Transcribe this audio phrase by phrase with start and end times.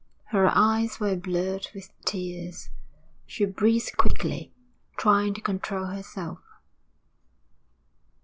[0.29, 2.71] Her eyes were blurred with tears.
[3.27, 4.51] She breathed quickly,
[4.97, 6.39] trying to control herself.